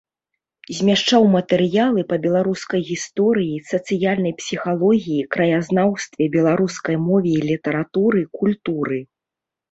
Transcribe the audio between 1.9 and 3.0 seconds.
па беларускай